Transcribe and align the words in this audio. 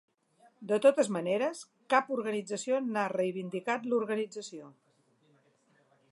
De 0.69 0.77
totes 0.85 1.09
maneres, 1.17 1.59
cap 1.93 2.09
organització 2.15 2.79
n’ha 2.85 3.05
reivindicat 3.13 3.85
l’organització. 3.91 4.71